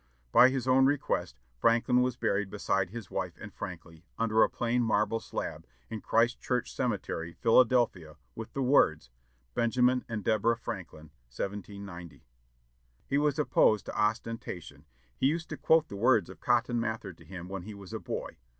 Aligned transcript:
By 0.31 0.49
his 0.49 0.67
own 0.67 0.87
request, 0.87 1.39
Franklin 1.59 2.01
was 2.01 2.17
buried 2.17 2.49
beside 2.49 2.89
his 2.89 3.11
wife 3.11 3.37
and 3.39 3.53
Franky, 3.53 4.03
under 4.17 4.41
a 4.41 4.49
plain 4.49 4.81
marble 4.81 5.19
slab, 5.19 5.67
in 5.91 6.01
Christ 6.01 6.41
Church 6.41 6.73
Cemetery, 6.73 7.33
Philadelphia, 7.33 8.15
with 8.33 8.51
the 8.53 8.63
words, 8.63 9.11
Benjamin} 9.53 9.99
Franklin. 10.07 10.07
and} 10.09 10.25
1790. 10.25 12.15
Deborah} 12.17 12.25
He 13.11 13.19
was 13.19 13.37
opposed 13.37 13.85
to 13.85 13.95
ostentation. 13.95 14.85
He 15.15 15.27
used 15.27 15.49
to 15.49 15.55
quote 15.57 15.87
the 15.87 15.95
words 15.95 16.31
of 16.31 16.39
Cotton 16.39 16.79
Mather 16.79 17.13
to 17.13 17.23
him 17.23 17.47
when 17.47 17.61
he 17.61 17.75
was 17.75 17.93
a 17.93 17.99
boy. 17.99 18.37